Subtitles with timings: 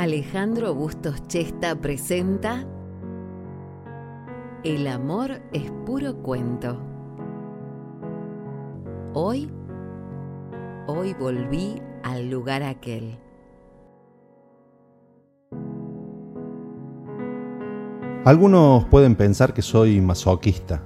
[0.00, 2.66] Alejandro Bustos Chesta presenta
[4.64, 6.80] El amor es puro cuento.
[9.12, 9.52] Hoy,
[10.86, 13.18] hoy volví al lugar aquel.
[18.24, 20.82] Algunos pueden pensar que soy masoquista,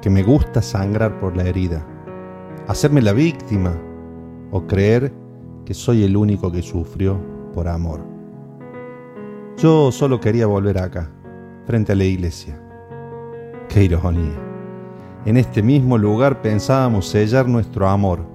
[0.00, 1.84] que me gusta sangrar por la herida,
[2.68, 3.76] hacerme la víctima
[4.52, 5.12] o creer
[5.64, 7.20] que soy el único que sufrió
[7.52, 8.11] por amor.
[9.56, 11.10] Yo solo quería volver acá,
[11.66, 12.58] frente a la iglesia.
[13.68, 14.38] Qué ironía.
[15.24, 18.26] En este mismo lugar pensábamos sellar nuestro amor,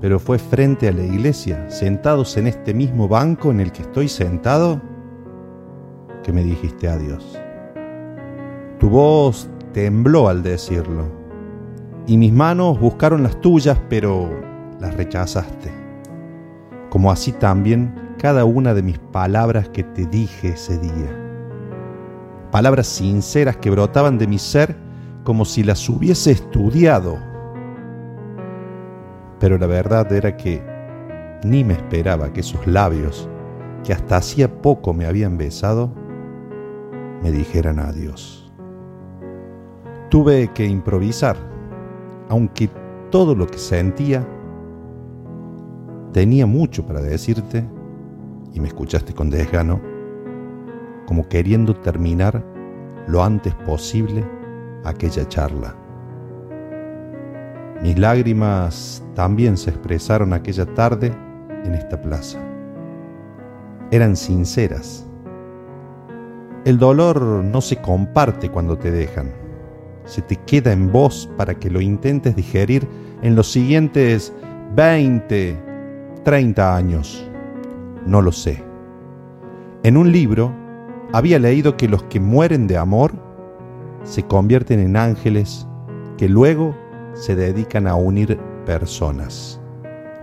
[0.00, 4.08] pero fue frente a la iglesia, sentados en este mismo banco en el que estoy
[4.08, 4.80] sentado,
[6.22, 7.38] que me dijiste adiós.
[8.78, 11.06] Tu voz tembló al decirlo,
[12.06, 14.30] y mis manos buscaron las tuyas, pero
[14.80, 15.70] las rechazaste.
[16.88, 21.08] Como así también cada una de mis palabras que te dije ese día.
[22.50, 24.76] Palabras sinceras que brotaban de mi ser
[25.24, 27.16] como si las hubiese estudiado.
[29.38, 30.62] Pero la verdad era que
[31.44, 33.26] ni me esperaba que esos labios,
[33.84, 35.90] que hasta hacía poco me habían besado,
[37.22, 38.52] me dijeran adiós.
[40.10, 41.36] Tuve que improvisar,
[42.28, 42.68] aunque
[43.10, 44.28] todo lo que sentía
[46.12, 47.64] tenía mucho para decirte
[48.52, 49.80] y me escuchaste con desgano,
[51.06, 52.44] como queriendo terminar
[53.06, 54.24] lo antes posible
[54.84, 55.76] aquella charla.
[57.82, 61.12] Mis lágrimas también se expresaron aquella tarde
[61.64, 62.38] en esta plaza.
[63.90, 65.06] Eran sinceras
[66.66, 69.32] el dolor no se comparte cuando te dejan.
[70.04, 72.86] Se te queda en vos para que lo intentes digerir
[73.22, 74.30] en los siguientes
[74.76, 75.56] 20,
[76.22, 77.29] 30 años.
[78.10, 78.62] No lo sé.
[79.84, 80.52] En un libro
[81.12, 83.12] había leído que los que mueren de amor
[84.02, 85.66] se convierten en ángeles
[86.18, 86.76] que luego
[87.14, 89.60] se dedican a unir personas.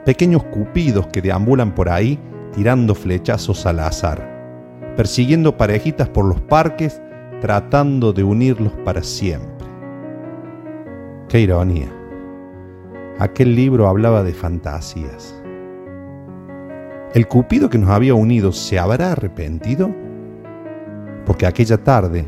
[0.06, 2.20] Pequeños cupidos que deambulan por ahí
[2.54, 4.38] tirando flechazos al azar
[4.98, 7.00] persiguiendo parejitas por los parques,
[7.40, 9.68] tratando de unirlos para siempre.
[11.30, 11.88] Qué ironía.
[13.20, 15.37] Aquel libro hablaba de fantasías.
[17.14, 19.96] ¿El Cupido que nos había unido se habrá arrepentido?
[21.26, 22.28] Porque aquella tarde,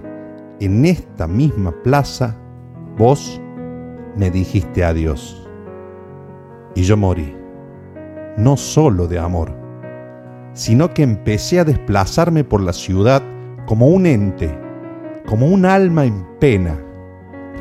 [0.61, 2.37] en esta misma plaza,
[2.97, 3.41] vos
[4.15, 5.47] me dijiste adiós.
[6.75, 7.35] Y yo morí,
[8.37, 9.51] no solo de amor,
[10.53, 13.21] sino que empecé a desplazarme por la ciudad
[13.65, 14.57] como un ente,
[15.25, 16.79] como un alma en pena,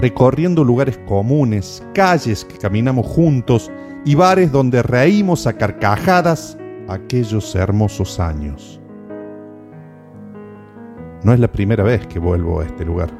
[0.00, 3.72] recorriendo lugares comunes, calles que caminamos juntos
[4.04, 6.57] y bares donde reímos a carcajadas
[6.88, 8.80] aquellos hermosos años.
[11.22, 13.10] No es la primera vez que vuelvo a este lugar.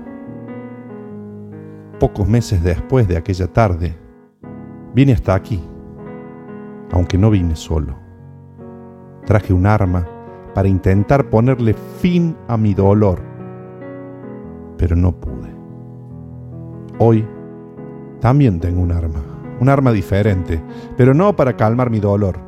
[2.00, 3.94] Pocos meses después de aquella tarde,
[4.94, 5.62] vine hasta aquí,
[6.92, 7.94] aunque no vine solo.
[9.26, 10.06] Traje un arma
[10.54, 13.20] para intentar ponerle fin a mi dolor,
[14.78, 15.54] pero no pude.
[16.98, 17.26] Hoy
[18.20, 19.20] también tengo un arma,
[19.60, 20.62] un arma diferente,
[20.96, 22.47] pero no para calmar mi dolor.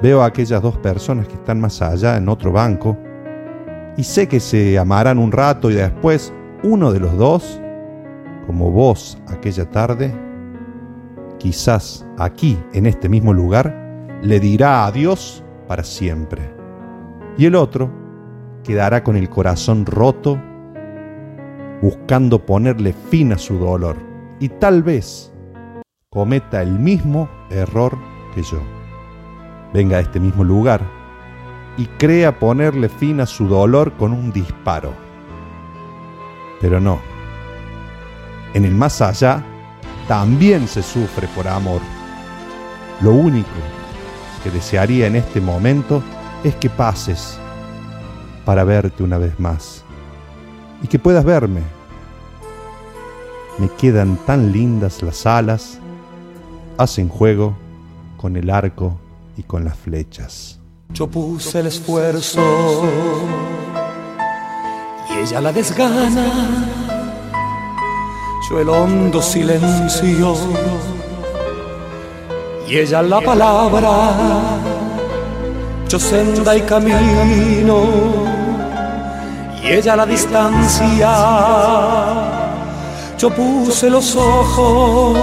[0.00, 2.96] Veo a aquellas dos personas que están más allá en otro banco
[3.96, 6.32] y sé que se amarán un rato y después
[6.62, 7.60] uno de los dos,
[8.46, 10.14] como vos aquella tarde,
[11.38, 13.74] quizás aquí, en este mismo lugar,
[14.22, 16.48] le dirá adiós para siempre.
[17.36, 17.90] Y el otro
[18.62, 20.40] quedará con el corazón roto,
[21.82, 23.96] buscando ponerle fin a su dolor.
[24.38, 25.32] Y tal vez
[26.10, 27.98] cometa el mismo error
[28.34, 28.77] que yo.
[29.72, 30.80] Venga a este mismo lugar
[31.76, 34.92] y crea ponerle fin a su dolor con un disparo.
[36.60, 37.00] Pero no.
[38.54, 39.44] En el más allá
[40.08, 41.80] también se sufre por amor.
[43.00, 43.48] Lo único
[44.42, 46.02] que desearía en este momento
[46.42, 47.38] es que pases
[48.44, 49.84] para verte una vez más
[50.82, 51.60] y que puedas verme.
[53.58, 55.78] Me quedan tan lindas las alas,
[56.76, 57.56] hacen juego
[58.16, 58.98] con el arco
[59.38, 60.58] y con las flechas.
[60.90, 62.82] Yo puse el esfuerzo
[65.10, 66.26] y ella la desgana,
[68.50, 70.34] yo el hondo silencio
[72.66, 73.92] y ella la palabra,
[75.88, 77.84] yo senda y camino,
[79.62, 81.10] y ella la distancia,
[83.16, 85.16] yo puse los ojos,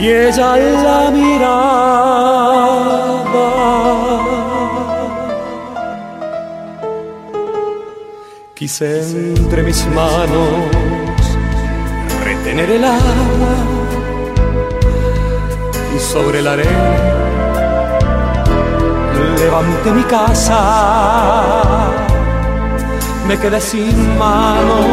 [0.00, 1.48] y ella la miraba.
[8.54, 9.00] Quise
[9.36, 10.50] entre mis manos
[12.24, 13.54] retener el agua
[15.96, 17.18] y sobre la arena
[19.38, 20.60] levanté mi casa.
[23.26, 24.86] Me quedé sin manos,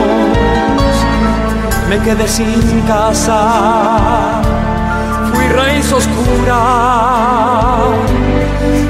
[1.90, 4.42] me quedé sin casa
[5.45, 6.59] Fui raíz oscura,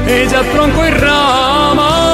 [0.07, 2.04] ella tronco y rama.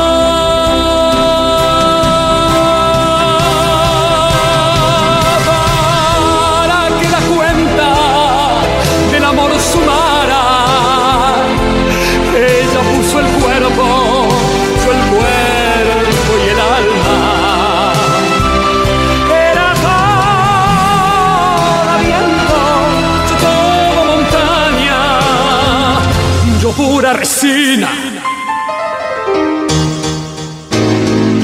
[27.11, 27.89] Pura resina.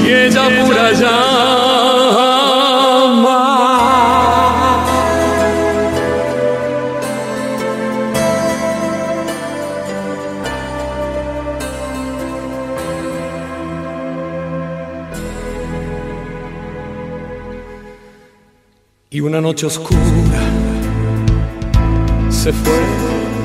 [0.04, 2.38] Y ella pura llama.
[19.10, 19.98] Y una noche oscura
[22.28, 22.80] se fue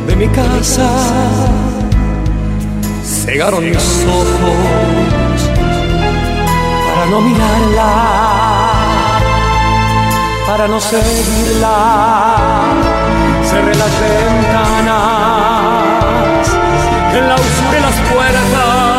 [0.08, 0.90] de mi casa,
[3.04, 3.70] cegaron.
[3.70, 4.30] Mis ojos
[6.88, 7.92] para no mirarla,
[10.48, 11.76] para no seguirla,
[13.44, 14.94] cerré las ventanas,
[17.12, 18.94] clausuré las puertas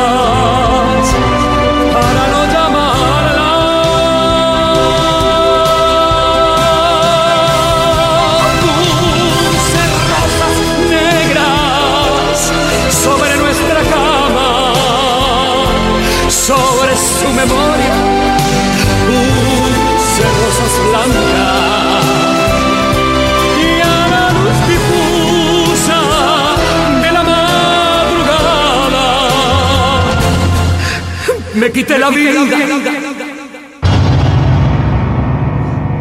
[31.74, 32.40] quité la vida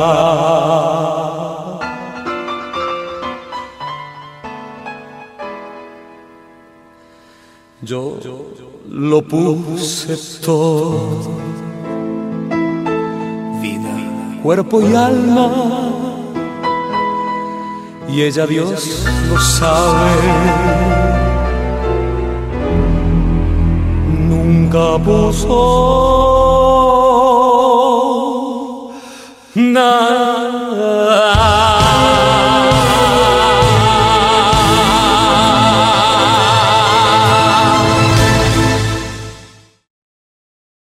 [7.82, 8.18] Yo
[8.88, 11.32] lo puse todo,
[13.60, 13.94] vida,
[14.42, 15.50] cuerpo y alma,
[18.08, 21.13] y ella Dios lo sabe.
[24.74, 25.46] 가보소.
[29.54, 30.23] 난